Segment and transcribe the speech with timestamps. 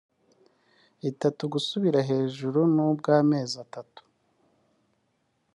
[1.09, 4.01] itatu gusubiza hejuru ndetse n’ubw’mezi atatu